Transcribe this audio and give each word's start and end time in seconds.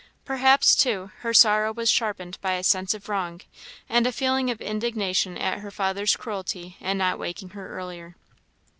Perhaps, 0.25 0.75
too, 0.75 1.11
her 1.19 1.31
sorrow 1.31 1.71
was 1.71 1.87
sharpened 1.87 2.39
by 2.41 2.53
a 2.53 2.63
sense 2.63 2.95
of 2.95 3.07
wrong, 3.07 3.41
and 3.87 4.07
a 4.07 4.11
feeling 4.11 4.49
of 4.49 4.59
indignation 4.59 5.37
at 5.37 5.59
her 5.59 5.69
father's 5.69 6.15
cruelty 6.15 6.75
in 6.79 6.97
not 6.97 7.19
waking 7.19 7.49
her 7.49 7.69
earlier. 7.77 8.15